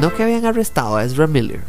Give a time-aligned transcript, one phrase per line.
[0.00, 1.60] No que habían arrestado a Ezra Miller.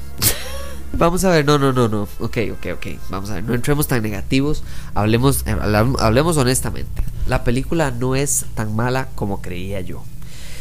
[0.93, 2.03] Vamos a ver, no, no, no, no.
[2.19, 2.87] Ok, ok, ok.
[3.09, 4.63] Vamos a ver, no entremos tan negativos.
[4.93, 5.55] Hablemos, eh,
[5.99, 7.03] hablemos honestamente.
[7.27, 10.03] La película no es tan mala como creía yo.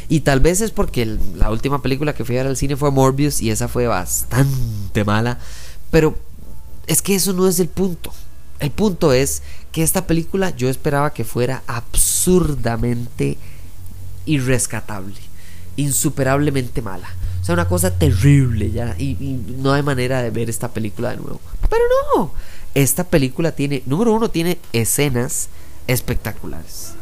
[0.09, 2.90] Y tal vez es porque la última película que fui a ver al cine fue
[2.90, 5.38] Morbius y esa fue bastante mala.
[5.92, 6.16] Pero
[6.88, 8.12] es que eso no es el punto.
[8.59, 13.38] El punto es que esta película yo esperaba que fuera absurdamente
[14.26, 15.14] irrescatable,
[15.76, 17.09] insuperablemente mala.
[17.40, 18.94] O sea, una cosa terrible ya.
[18.98, 19.16] Y,
[19.58, 21.40] no hay manera de ver esta película de nuevo.
[21.68, 21.82] Pero
[22.15, 22.32] no.
[22.74, 25.48] Esta película tiene, número uno, tiene escenas
[25.87, 26.92] espectaculares.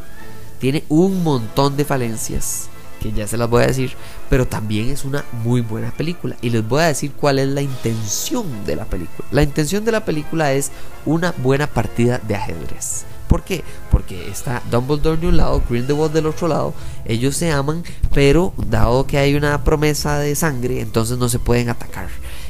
[0.60, 2.68] Tiene un montón de falencias,
[3.00, 3.92] que ya se las voy a decir,
[4.30, 6.36] pero también es una muy buena película.
[6.41, 9.28] Y les voy a decir cuál es la intención de la película.
[9.30, 10.70] La intención de la película es
[11.04, 13.04] una buena partida de ajedrez.
[13.28, 13.62] ¿Por qué?
[13.90, 16.74] Porque está Dumbledore de un lado, Grindelwald del otro lado.
[17.04, 21.68] Ellos se aman, pero dado que hay una promesa de sangre, entonces no se pueden
[21.68, 22.08] atacar.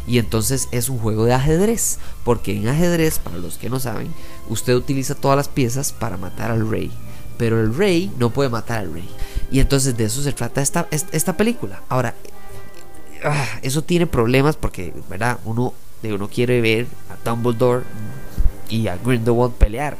[0.09, 1.99] Y entonces es un juego de ajedrez.
[2.25, 4.09] Porque en ajedrez, para los que no saben,
[4.49, 6.91] usted utiliza todas las piezas para matar al rey.
[7.37, 9.09] Pero el rey no puede matar al rey.
[9.51, 11.83] Y entonces de eso se trata esta, esta película.
[11.89, 12.15] Ahora,
[13.25, 15.39] ah, eso tiene problemas porque, ¿verdad?
[15.45, 17.85] Uno, uno quiere ver a Dumbledore
[18.71, 19.97] y a Grindelwald pelear.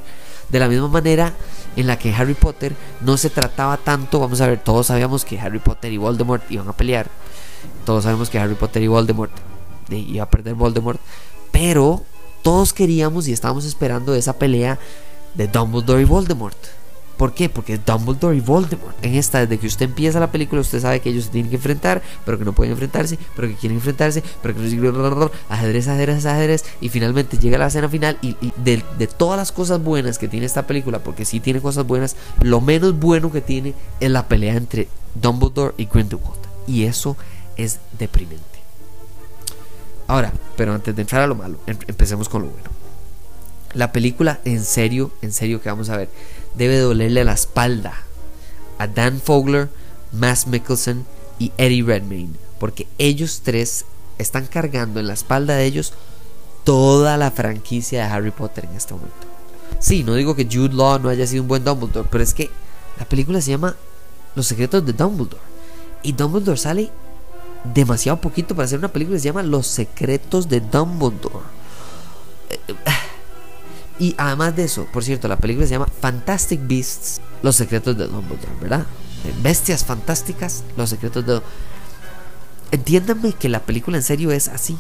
[0.49, 1.35] De la misma manera
[1.77, 5.39] en la que Harry Potter no se trataba tanto, vamos a ver, todos sabíamos que
[5.39, 7.09] Harry Potter y Voldemort iban a pelear.
[7.85, 9.33] Todos sabemos que Harry Potter y Voldemort
[9.91, 11.01] iba a perder Voldemort,
[11.51, 12.03] pero
[12.43, 14.79] todos queríamos y estábamos esperando esa pelea
[15.35, 16.57] de Dumbledore y Voldemort.
[17.19, 17.49] ¿Por qué?
[17.49, 18.95] Porque es Dumbledore y Voldemort.
[19.05, 21.57] En esta, desde que usted empieza la película, usted sabe que ellos se tienen que
[21.57, 26.25] enfrentar, pero que no pueden enfrentarse, pero que quieren enfrentarse, pero que no ajedrez, ajedrez,
[26.25, 26.65] ajedrez.
[26.81, 28.19] Y finalmente llega la escena final.
[28.23, 31.85] Y, de, de, todas las cosas buenas que tiene esta película, porque sí tiene cosas
[31.89, 36.39] buenas, lo menos bueno que tiene es la pelea entre Dumbledore y Grindelwald.
[36.69, 37.17] Y eso
[37.57, 38.45] es deprimente.
[40.07, 42.71] Ahora, pero antes de entrar a lo malo, em, empecemos con lo bueno.
[43.75, 46.09] La película, en serio, en serio que vamos a ver
[46.59, 47.95] debe dolerle la espalda
[48.79, 49.69] a Dan Fogler,
[50.13, 51.07] Mass Mickelson
[51.39, 53.85] y Eddie Redmayne, porque ellos tres
[54.19, 55.95] están cargando en la espalda de ellos
[56.65, 59.15] toda la franquicia de Harry Potter en este momento.
[59.79, 62.51] Sí, no digo que Jude Law no haya sido un buen Dumbledore, pero es que
[62.99, 63.77] la película se llama
[64.35, 65.43] Los secretos de Dumbledore.
[66.03, 66.91] Y Dumbledore sale
[67.75, 71.45] demasiado poquito para hacer una película que se llama Los secretos de Dumbledore.
[72.51, 72.75] Eh, eh,
[73.99, 78.07] y además de eso, por cierto, la película se llama Fantastic Beasts, Los secretos de
[78.07, 78.87] Dumbledore, ¿verdad?
[79.43, 81.41] Bestias fantásticas, Los secretos de
[82.71, 84.77] Entiéndanme que la película en serio es así,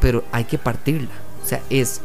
[0.00, 1.10] pero hay que partirla.
[1.42, 2.00] O sea, es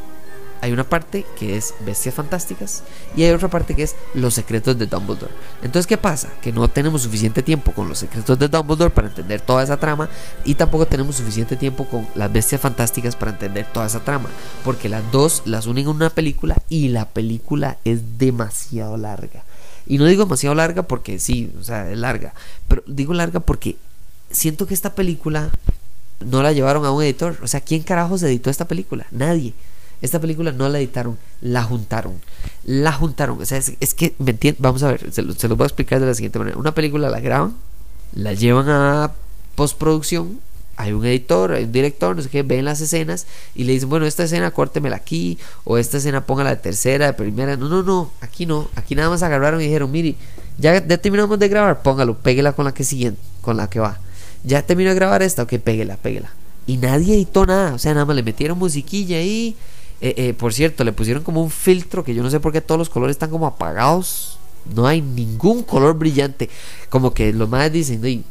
[0.62, 2.84] hay una parte que es Bestias Fantásticas
[3.16, 5.32] y hay otra parte que es Los secretos de Dumbledore.
[5.62, 6.30] Entonces, ¿qué pasa?
[6.42, 10.10] Que no tenemos suficiente tiempo con los secretos de Dumbledore para entender toda esa trama
[10.44, 14.30] y tampoco tenemos suficiente tiempo con las Bestias Fantásticas para entender toda esa trama,
[14.64, 19.44] porque las dos las unen en una película y la película es demasiado larga.
[19.88, 22.34] Y no digo demasiado larga porque sí, o sea, es larga,
[22.68, 23.78] pero digo larga porque
[24.32, 25.52] siento que esta película
[26.20, 27.38] no la llevaron a un editor.
[27.44, 29.06] O sea, ¿quién carajos editó esta película?
[29.12, 29.54] Nadie.
[30.02, 32.22] Esta película no la editaron, la juntaron.
[32.64, 33.42] La juntaron.
[33.42, 34.62] O sea, es, que, ¿me entienden?
[34.62, 36.58] Vamos a ver, se, lo, los voy a explicar de la siguiente manera.
[36.58, 37.56] Una película la graban,
[38.14, 39.12] la llevan a
[39.56, 40.40] postproducción.
[40.78, 43.88] Hay un editor, hay un director, no sé qué, ven las escenas y le dicen,
[43.88, 47.56] bueno, esta escena córtemela aquí, o esta escena póngala de tercera, de primera.
[47.56, 48.68] No, no, no, aquí no.
[48.76, 50.16] Aquí nada más agarraron y dijeron, mire,
[50.58, 54.00] ya, terminamos de grabar, póngalo, péguela con la que siguiente, con la que va.
[54.44, 56.32] Ya terminó de grabar esta, ok, péguela, péguela.
[56.68, 59.56] Y nadie editó nada, o sea, nada más le metieron musiquilla ahí
[60.02, 62.62] eh, eh, por cierto, le pusieron como un filtro que yo no sé por qué
[62.62, 64.38] todos los colores están como apagados.
[64.74, 66.50] No hay ningún color brillante.
[66.90, 68.24] Como que los más dicen,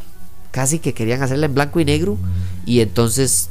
[0.50, 2.18] casi que querían hacerla en blanco y negro.
[2.66, 3.48] Y entonces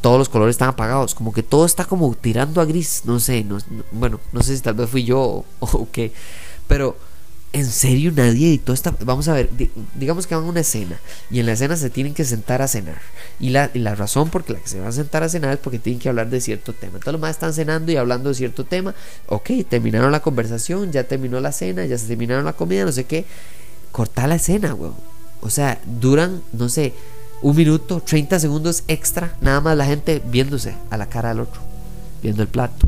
[0.00, 1.14] todos los colores están apagados.
[1.14, 3.02] Como que todo está como tirando a gris.
[3.04, 3.46] No sé,
[3.92, 6.12] bueno, no sé si tal vez fui yo o qué.
[6.66, 6.96] Pero
[7.52, 8.94] ¿En serio nadie editó esta?
[9.04, 9.50] Vamos a ver,
[9.96, 11.00] digamos que van a una escena
[11.32, 13.00] y en la escena se tienen que sentar a cenar.
[13.40, 15.80] Y la, la razón por la que se van a sentar a cenar es porque
[15.80, 16.94] tienen que hablar de cierto tema.
[16.94, 18.94] Entonces los más están cenando y hablando de cierto tema.
[19.26, 23.04] Ok, terminaron la conversación, ya terminó la cena, ya se terminaron la comida, no sé
[23.04, 23.24] qué.
[23.90, 24.94] Corta la escena, weón.
[25.40, 26.92] O sea, duran, no sé,
[27.42, 31.60] un minuto, 30 segundos extra, nada más la gente viéndose a la cara del otro,
[32.22, 32.86] viendo el plato,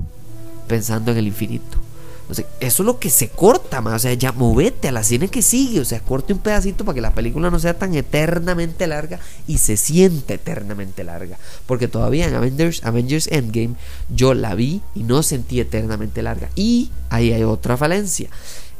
[0.69, 1.82] pensando en el infinito.
[2.31, 3.97] Eso es lo que se corta, más.
[3.97, 5.81] O sea, ya movete a la cine que sigue.
[5.81, 9.59] O sea, corte un pedacito para que la película no sea tan eternamente larga y
[9.59, 11.39] se siente eternamente larga.
[11.67, 13.75] Porque todavía en Avengers, Avengers Endgame
[14.09, 16.49] yo la vi y no sentí eternamente larga.
[16.55, 18.31] Y ahí hay otra falencia.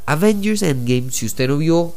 [0.05, 1.93] Avengers Endgame, si usted no vio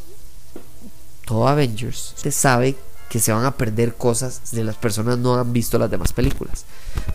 [1.25, 2.75] todo Avengers, usted sabe
[3.09, 6.65] que se van a perder cosas de las personas no han visto las demás películas.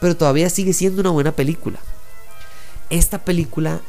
[0.00, 1.78] Pero todavía sigue siendo una buena película.
[2.90, 3.80] Esta película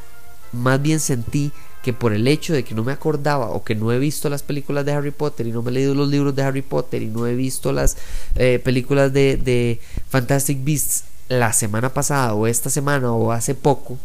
[0.54, 1.52] más bien sentí
[1.82, 4.42] que por el hecho de que no me acordaba o que no he visto las
[4.42, 7.06] películas de Harry Potter y no me he leído los libros de Harry Potter y
[7.06, 7.98] no he visto las
[8.36, 13.98] eh, películas de, de Fantastic Beasts la semana pasada o esta semana o hace poco,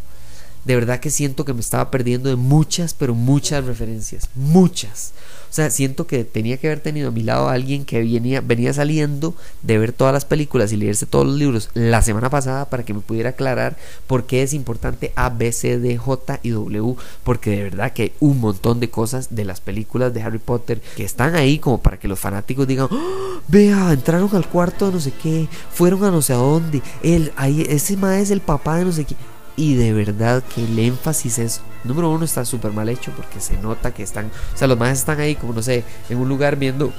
[0.66, 5.14] de verdad que siento que me estaba perdiendo de muchas, pero muchas referencias, muchas.
[5.50, 8.40] O sea, siento que tenía que haber tenido a mi lado a alguien que venía,
[8.40, 9.34] venía saliendo
[9.64, 12.94] de ver todas las películas y leerse todos los libros la semana pasada para que
[12.94, 13.76] me pudiera aclarar
[14.06, 16.96] por qué es importante A, B, C, D, J y W.
[17.24, 20.82] Porque de verdad que hay un montón de cosas de las películas de Harry Potter
[20.96, 24.94] que están ahí como para que los fanáticos digan, ¡Oh, vea, entraron al cuarto de
[24.94, 28.42] no sé qué, fueron a no sé a dónde, él, ahí, ese más es el
[28.42, 29.16] papá de no sé qué
[29.60, 33.58] y de verdad que el énfasis es, número uno, está súper mal hecho porque se
[33.58, 36.56] nota que están, o sea, los más están ahí como, no sé, en un lugar
[36.56, 36.94] viendo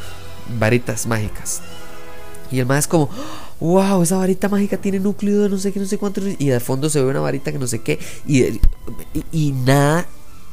[0.59, 1.63] varitas mágicas.
[2.53, 3.09] Y el más es como,
[3.61, 6.21] wow, esa varita mágica tiene núcleo de no sé qué, no sé cuánto.
[6.39, 7.99] Y de fondo se ve una varita que no sé qué.
[8.27, 8.61] Y,
[9.33, 10.07] y, nada,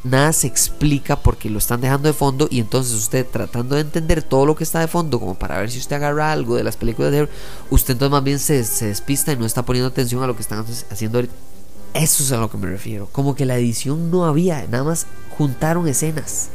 [0.05, 2.47] nada se explica porque lo están dejando de fondo.
[2.49, 5.69] Y entonces usted tratando de entender todo lo que está de fondo, como para ver
[5.71, 7.27] si usted agarra algo de las películas de
[7.69, 10.43] usted entonces más bien se, se despista y no está poniendo atención a lo que
[10.43, 11.33] están haciendo ahorita.
[11.93, 13.07] Eso es a lo que me refiero.
[13.11, 15.07] Como que la edición no había, nada más
[15.37, 16.49] juntaron escenas.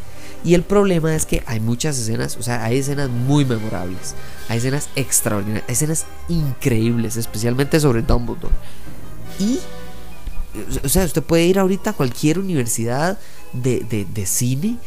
[0.45, 4.15] Y el problema es que hay muchas escenas, o sea, hay escenas muy memorables,
[4.49, 8.55] hay escenas extraordinarias, escenas increíbles, especialmente sobre Dumbledore.
[9.39, 9.61] Y,
[10.85, 13.19] o sea, usted puede ir ahorita a cualquier universidad
[13.53, 14.79] de, de, de cine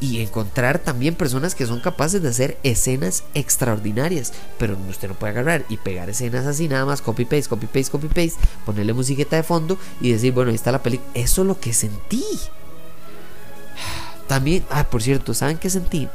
[0.00, 4.32] y, encontrar también personas que son capaces de hacer escenas extraordinarias.
[4.58, 7.90] Pero usted no puede agarrar y pegar escenas así nada más, copy paste, copy paste,
[7.90, 8.34] copy paste,
[8.64, 11.10] ponerle musiqueta de fondo y decir, bueno, ahí está la película.
[11.14, 12.24] Eso es lo que sentí.
[14.26, 16.08] También, ah, por cierto, ¿saben qué sentí?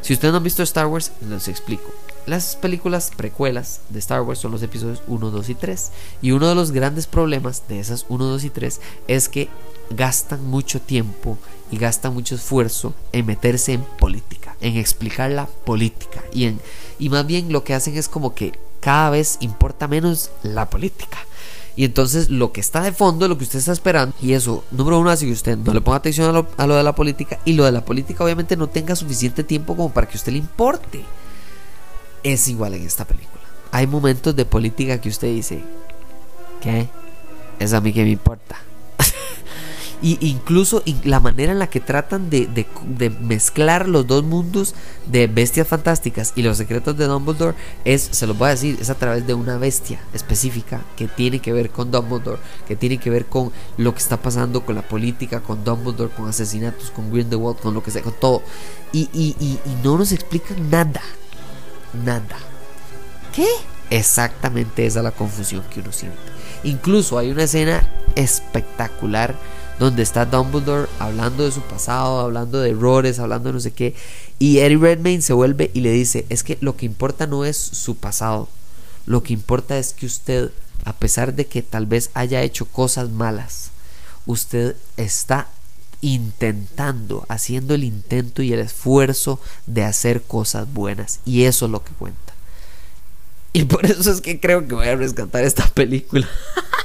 [0.00, 1.90] Si ustedes no han visto Star Wars, les explico.
[2.26, 5.92] Las películas precuelas de Star Wars son los episodios 1, 2 y 3.
[6.22, 9.48] Y uno de los grandes problemas de esas 1, 2 y 3 es que
[9.90, 11.38] gastan mucho tiempo
[11.74, 16.22] y gastan mucho esfuerzo en meterse en política, en explicar la política.
[16.32, 16.60] Y, en,
[17.00, 21.18] y más bien lo que hacen es como que cada vez importa menos la política.
[21.74, 25.00] Y entonces lo que está de fondo, lo que usted está esperando, y eso, número
[25.00, 27.40] uno, hace que usted no le ponga atención a lo, a lo de la política,
[27.44, 30.38] y lo de la política obviamente no tenga suficiente tiempo como para que usted le
[30.38, 31.02] importe.
[32.22, 33.42] Es igual en esta película.
[33.72, 35.64] Hay momentos de política que usted dice,
[36.60, 36.88] ¿qué?
[37.58, 38.58] Es a mí que me importa.
[40.02, 42.66] Y incluso la manera en la que tratan de,
[43.20, 44.74] mezclar los dos mundos
[45.06, 48.90] de bestias fantásticas y los secretos de Dumbledore es, se los voy a decir, es
[48.90, 53.10] a través de una bestia específica que tiene que ver con Dumbledore, que tiene que
[53.10, 57.58] ver con lo que está pasando con la política, con Dumbledore, con asesinatos, con Grindelwald,
[57.58, 58.42] con lo que sea, con todo.
[58.92, 61.02] Y, y no nos explican nada.
[62.04, 62.38] Nada.
[63.34, 63.46] ¿Qué?
[63.90, 66.18] Exactamente esa es la confusión que uno siente.
[66.64, 69.34] Incluso hay una escena espectacular
[69.78, 73.94] donde está Dumbledore hablando de su pasado, hablando de errores, hablando de no sé qué,
[74.38, 77.56] y Eddie Redmayne se vuelve y le dice, es que lo que importa no es
[77.56, 78.48] su pasado,
[79.06, 80.50] lo que importa es que usted,
[80.84, 83.70] a pesar de que tal vez haya hecho cosas malas,
[84.26, 85.48] usted está
[86.00, 91.82] intentando, haciendo el intento y el esfuerzo de hacer cosas buenas, y eso es lo
[91.82, 92.20] que cuenta.
[93.52, 96.28] Y por eso es que creo que voy a rescatar esta película.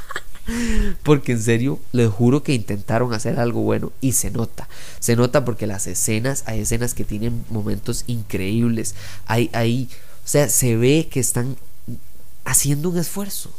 [1.04, 4.68] Porque en serio, les juro que intentaron hacer algo bueno y se nota.
[5.00, 8.96] Se nota porque las escenas, hay escenas que tienen momentos increíbles.
[9.26, 9.90] Hay, hay,
[10.26, 11.58] o sea, se ve que están
[12.46, 13.52] haciendo un esfuerzo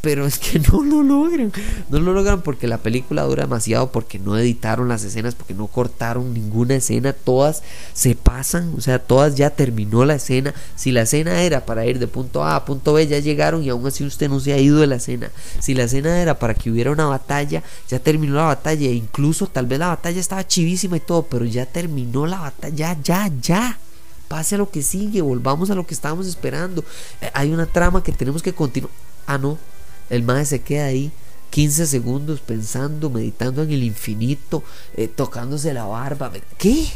[0.00, 1.52] pero es que no lo logran.
[1.90, 5.66] No lo logran porque la película dura demasiado, porque no editaron las escenas, porque no
[5.66, 7.62] cortaron ninguna escena, todas
[7.92, 10.54] se pasan, o sea, todas ya terminó la escena.
[10.76, 13.68] Si la escena era para ir de punto A a punto B, ya llegaron y
[13.68, 15.30] aún así usted no se ha ido de la escena.
[15.60, 19.46] Si la escena era para que hubiera una batalla, ya terminó la batalla, e incluso
[19.46, 23.78] tal vez la batalla estaba chivísima y todo, pero ya terminó la batalla, ya, ya
[24.28, 26.84] pase a lo que sigue, volvamos a lo que estábamos esperando.
[27.20, 28.92] Eh, hay una trama que tenemos que continuar.
[29.26, 29.58] Ah, no,
[30.10, 31.12] el mae se queda ahí
[31.50, 34.62] 15 segundos pensando, meditando en el infinito,
[34.96, 36.30] eh, tocándose la barba.
[36.56, 36.86] ¿Qué?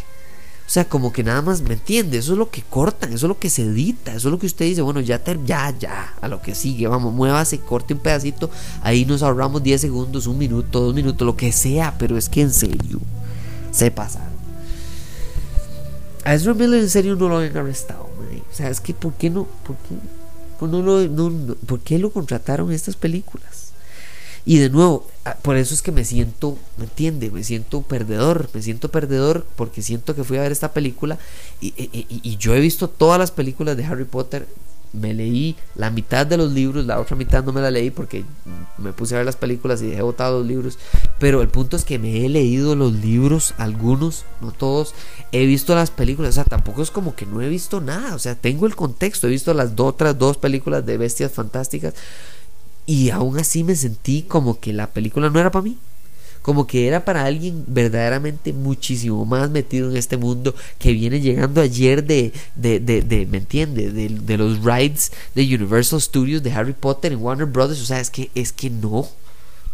[0.67, 2.17] O sea, como que nada más, ¿me entiende?
[2.19, 4.47] Eso es lo que cortan, eso es lo que se edita, eso es lo que
[4.47, 8.49] usted dice, bueno, ya, ya, ya, a lo que sigue, vamos, muévase, corte un pedacito,
[8.81, 12.43] ahí nos ahorramos 10 segundos, un minuto, dos minutos, lo que sea, pero es que
[12.43, 13.01] en serio,
[13.71, 14.33] se pasaron.
[16.25, 19.29] A Ezra Miller en serio no lo habían arrestado, o sea, es que ¿por qué
[19.29, 19.47] no?
[19.65, 19.95] ¿Por qué,
[20.69, 23.73] pues no ¿por qué lo contrataron estas películas?
[24.45, 27.31] Y de nuevo, ah, por eso es que me siento, ¿me entiende?
[27.31, 31.19] Me siento perdedor, me siento perdedor porque siento que fui a ver esta película
[31.61, 34.47] y, yo he visto todas las películas de Harry Potter.
[34.93, 38.25] Me leí la mitad de los libros, la otra mitad no me la leí porque
[38.79, 40.79] me puse a ver las películas y dejé botados los libros.
[41.19, 44.95] Pero el punto es que me he leído los libros, algunos, no todos.
[45.33, 48.15] He visto las películas, o sea, tampoco es como que no he visto nada.
[48.15, 51.95] O sea, tengo el contexto, he visto las otras dos películas de Bestias Fantásticas
[52.87, 55.79] y aún así me sentí como que la película no era para mí.
[56.43, 61.61] Como que era para alguien verdaderamente muchísimo más metido en este mundo que viene llegando
[61.61, 63.91] ayer de, de, de, ¿me entiende?
[63.91, 67.81] De, de, los rides de Universal Studios, de Harry Potter en Warner Brothers.
[67.81, 69.09] O sea, es que, es que no.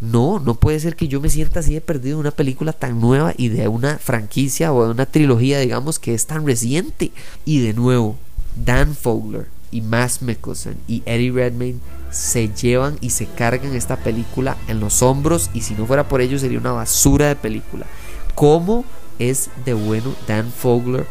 [0.00, 3.00] No, no puede ser que yo me sienta así de perdido en una película tan
[3.00, 7.10] nueva y de una franquicia o de una trilogía, digamos, que es tan reciente.
[7.44, 8.16] Y de nuevo,
[8.54, 14.56] Dan Fogler y Matt Mikkelsen y Eddie Redmayne se llevan y se cargan esta película
[14.66, 17.86] en los hombros y si no fuera por ellos sería una basura de película.
[18.34, 18.84] ¿Cómo
[19.18, 21.06] es de bueno Dan Fogler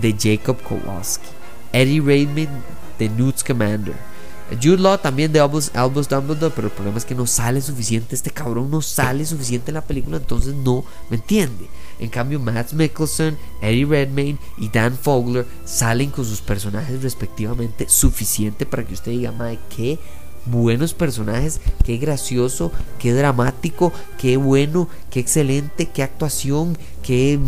[0.00, 1.26] de Jacob Kowalski?
[1.72, 2.52] Eddie Redmayne
[2.98, 3.94] de Newt Commander.
[4.60, 8.14] Jude Law también de Albus, Albus Dumbledore, pero el problema es que no sale suficiente,
[8.14, 11.68] este cabrón no sale suficiente en la película, entonces no me entiende.
[11.98, 18.66] En cambio, Matt Mickelson, Eddie Redmayne y Dan Fogler salen con sus personajes respectivamente suficiente
[18.66, 19.98] para que usted diga, madre, qué
[20.46, 27.38] buenos personajes, qué gracioso, qué dramático, qué bueno, qué excelente, qué actuación, qué...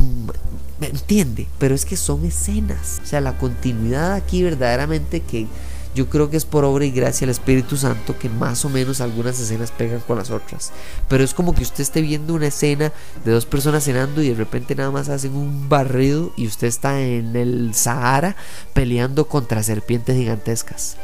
[0.80, 1.46] ¿Me entiende?
[1.58, 3.00] Pero es que son escenas.
[3.02, 5.46] O sea, la continuidad aquí verdaderamente que
[5.94, 9.00] yo creo que es por obra y gracia del Espíritu Santo que más o menos
[9.00, 10.72] algunas escenas pegan con las otras.
[11.08, 12.92] Pero es como que usted esté viendo una escena
[13.24, 17.00] de dos personas cenando y de repente nada más hacen un barrido y usted está
[17.00, 18.34] en el Sahara
[18.72, 20.96] peleando contra serpientes gigantescas.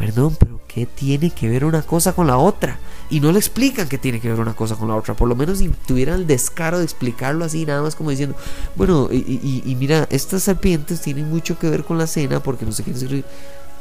[0.00, 2.78] Perdón, pero ¿qué tiene que ver una cosa con la otra?
[3.10, 5.12] Y no le explican qué tiene que ver una cosa con la otra.
[5.12, 8.34] Por lo menos si tuvieran el descaro de explicarlo así, nada más como diciendo,
[8.76, 12.82] bueno, y, mira, estas serpientes tienen mucho que ver con la cena porque no sé
[12.82, 12.94] qué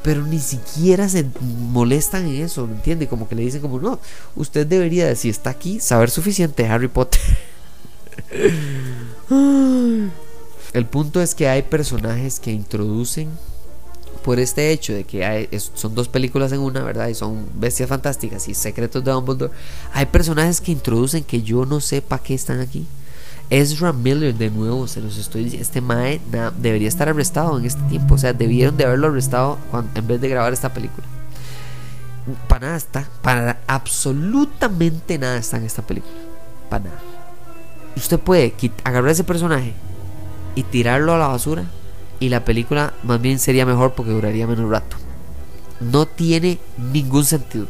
[0.03, 1.25] pero ni siquiera se
[1.71, 3.07] molestan en eso, ¿me entiende?
[3.07, 3.99] Como que le dicen como, no,
[4.35, 7.21] usted debería, si está aquí, saber suficiente Harry Potter.
[10.73, 13.29] El punto es que hay personajes que introducen
[14.19, 17.07] por este hecho de que hay, son dos películas en una, ¿verdad?
[17.07, 19.51] Y son bestias fantásticas y secretos de Dumbledore.
[19.93, 22.85] Hay personajes que introducen que yo no sé para qué están aquí.
[23.49, 26.21] Ezra Miller, de nuevo, se los estoy diciendo, este Mae
[26.57, 28.15] debería estar arrestado en este tiempo.
[28.15, 29.57] O sea, debieron de haberlo arrestado
[29.95, 31.07] en vez de grabar esta película.
[32.47, 36.13] Para nada está, para absolutamente nada está en esta película.
[36.69, 36.99] Para nada.
[37.95, 39.73] Usted puede agarrar ese personaje
[40.53, 41.65] y tirarlo a la basura
[42.19, 44.97] y la película más bien sería mejor porque duraría menos rato.
[45.79, 47.67] No tiene ningún sentido.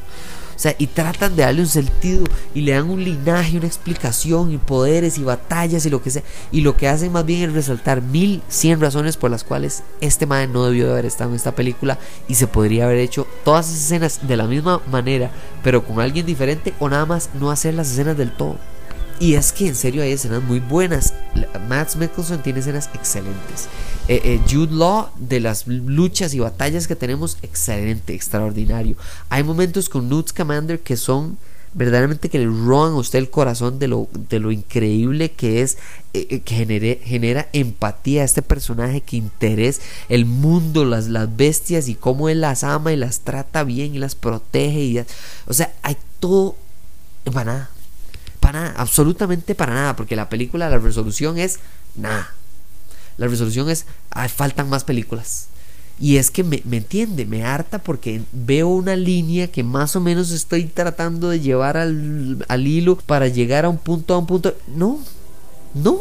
[0.60, 4.51] O sea, y tratan de darle un sentido y le dan un linaje, una explicación
[4.51, 6.24] y poderes y batallas y lo que sea.
[6.51, 10.25] Y lo que hacen más bien es resaltar mil cien razones por las cuales este
[10.25, 13.70] man no debió de haber estado en esta película y se podría haber hecho todas
[13.70, 15.32] esas escenas de la misma manera,
[15.63, 18.58] pero con alguien diferente o nada más no hacer las escenas del todo.
[19.20, 21.14] Y es que en serio hay escenas muy buenas.
[21.68, 23.68] Matt Mickelson tiene escenas excelentes.
[24.08, 28.96] Eh, eh, Jude Law de las luchas y batallas que tenemos, excelente, extraordinario.
[29.28, 31.38] Hay momentos con Newt Commander que son
[31.74, 35.78] verdaderamente que le roban a usted el corazón de lo, de lo increíble que es,
[36.14, 41.96] eh, que genera empatía a este personaje, que interés el mundo, las, las bestias y
[41.96, 44.80] cómo él las ama y las trata bien y las protege.
[44.80, 45.00] Y,
[45.46, 46.56] o sea, hay todo
[48.56, 51.60] absolutamente para nada, porque la película, la resolución es
[51.96, 52.34] nada.
[53.18, 53.86] La resolución es,
[54.34, 55.48] faltan más películas.
[56.00, 60.32] Y es que me, entiende, me harta porque veo una línea que más o menos
[60.32, 64.56] estoy tratando de llevar al, al hilo para llegar a un punto, a un punto.
[64.68, 65.00] No,
[65.74, 65.98] no,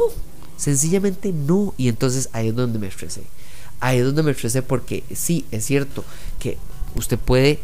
[0.57, 1.75] sencillamente no.
[1.77, 3.25] Y entonces ahí es donde me estresé.
[3.81, 6.05] Ahí es donde me estresé porque sí, es cierto
[6.39, 6.59] que
[6.95, 7.59] usted puede,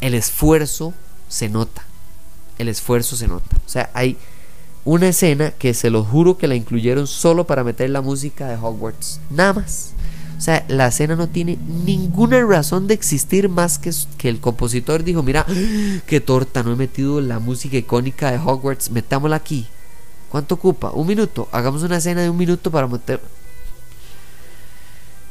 [0.00, 0.94] el esfuerzo
[1.28, 1.84] se nota
[2.58, 3.56] el esfuerzo se nota.
[3.64, 4.16] O sea, hay
[4.84, 8.56] una escena que se lo juro que la incluyeron solo para meter la música de
[8.56, 9.20] Hogwarts.
[9.30, 9.92] Nada más.
[10.38, 15.02] O sea, la escena no tiene ninguna razón de existir más que que el compositor
[15.02, 15.46] dijo, mira,
[16.06, 19.66] qué torta, no he metido la música icónica de Hogwarts, metámosla aquí.
[20.30, 20.90] ¿Cuánto ocupa?
[20.90, 21.48] Un minuto.
[21.52, 23.20] Hagamos una escena de un minuto para meter...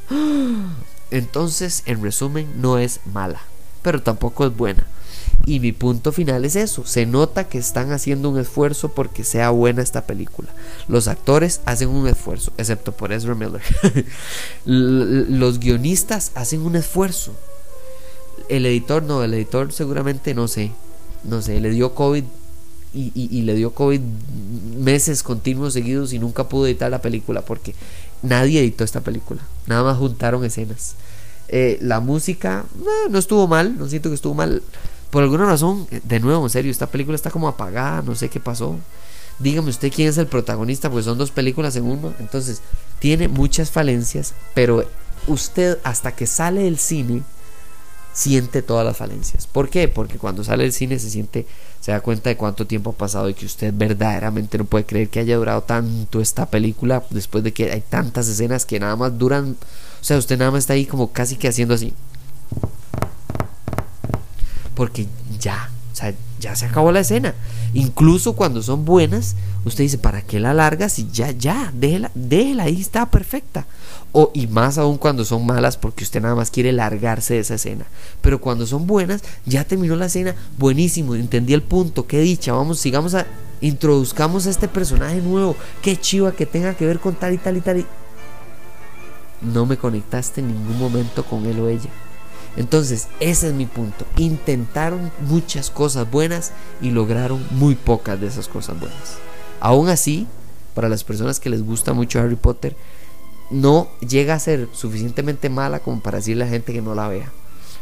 [1.11, 3.41] Entonces, en resumen, no es mala,
[3.83, 4.87] pero tampoco es buena.
[5.45, 6.85] Y mi punto final es eso.
[6.85, 10.49] Se nota que están haciendo un esfuerzo porque sea buena esta película.
[10.87, 13.61] Los actores hacen un esfuerzo, excepto por Ezra Miller.
[14.65, 17.33] Los guionistas hacen un esfuerzo.
[18.49, 20.71] El editor no, el editor seguramente no sé.
[21.23, 22.23] No sé, le dio COVID
[22.93, 23.99] y, le dio COVID
[24.77, 27.75] meses continuos seguidos y nunca pudo editar la película porque
[28.21, 29.41] nadie editó esta película.
[29.67, 30.95] Nada más juntaron escenas.
[31.49, 32.65] Eh, la música
[33.09, 34.63] no estuvo mal, no siento que estuvo mal.
[35.15, 38.41] Por alguna razón, de nuevo, en serio, esta película está como apagada, no sé qué
[38.41, 38.75] pasó.
[39.39, 42.13] Dígame usted quién es el protagonista, pues son dos películas en uno.
[42.19, 42.61] Entonces,
[42.99, 44.83] tiene muchas falencias, pero
[45.27, 47.21] usted hasta que sale del cine
[48.11, 49.47] siente todas las falencias.
[49.47, 49.87] ¿Por qué?
[49.87, 51.47] Porque cuando sale del cine se siente,
[51.79, 55.07] se da cuenta de cuánto tiempo ha pasado y que usted verdaderamente no puede creer
[55.07, 59.17] que haya durado tanto esta película después de que hay tantas escenas que nada más
[59.17, 59.55] duran,
[60.01, 61.93] o sea, usted nada más está ahí como casi que haciendo así
[64.75, 65.07] porque
[65.39, 67.33] ya, o sea, ya se acabó la escena.
[67.73, 70.99] Incluso cuando son buenas, usted dice, ¿para qué la largas?
[70.99, 73.65] Y ya, ya, déjela, déjela, ahí está perfecta.
[74.11, 77.55] O, y más aún cuando son malas, porque usted nada más quiere largarse de esa
[77.55, 77.85] escena.
[78.21, 82.79] Pero cuando son buenas, ya terminó la escena, buenísimo, entendí el punto, qué dicha, vamos,
[82.79, 83.25] sigamos a,
[83.61, 87.57] introduzcamos a este personaje nuevo, qué chiva que tenga que ver con tal y tal
[87.57, 87.79] y tal.
[87.79, 87.85] Y...
[89.41, 91.89] No me conectaste en ningún momento con él o ella.
[92.57, 94.05] Entonces, ese es mi punto.
[94.17, 99.17] Intentaron muchas cosas buenas y lograron muy pocas de esas cosas buenas.
[99.59, 100.27] Aún así,
[100.73, 102.75] para las personas que les gusta mucho Harry Potter,
[103.49, 107.07] no llega a ser suficientemente mala como para decirle a la gente que no la
[107.07, 107.31] vea.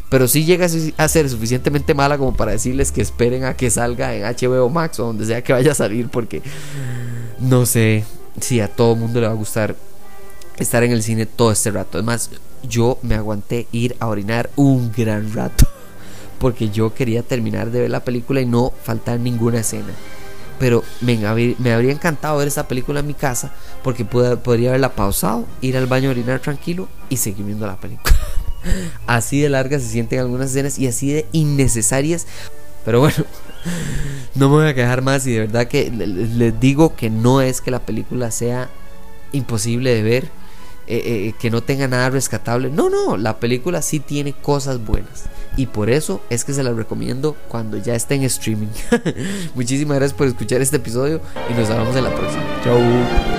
[0.10, 4.14] Pero sí llega a ser suficientemente mala como para decirles que esperen a que salga
[4.14, 6.44] en HBO Max o donde sea que vaya a salir porque
[7.40, 8.04] no sé
[8.40, 9.76] si a todo mundo le va a gustar
[10.58, 11.98] estar en el cine todo este rato.
[11.98, 12.30] Además,
[12.68, 15.68] yo me aguanté ir a orinar un gran rato.
[16.40, 19.94] Porque yo quería terminar de ver la película y no faltar ninguna escena.
[20.60, 21.18] Pero me,
[21.60, 23.52] me habría encantado ver esta película en mi casa
[23.84, 28.16] porque podría haberla pausado, ir al baño a orinar tranquilo y seguir viendo la película.
[29.08, 32.28] así de largas se sienten algunas escenas y así de innecesarias.
[32.86, 33.16] Pero bueno,
[34.36, 37.62] no me voy a quejar más y de verdad que les digo que no es
[37.62, 38.70] que la película sea
[39.32, 40.30] imposible de ver
[40.88, 42.70] eh, eh, que no tenga nada rescatable.
[42.70, 45.26] No, no, la película sí tiene cosas buenas.
[45.56, 48.68] Y por eso es que se la recomiendo cuando ya esté en streaming.
[49.56, 52.44] Muchísimas gracias por escuchar este episodio y nos vemos en la próxima.
[52.64, 53.33] Chau.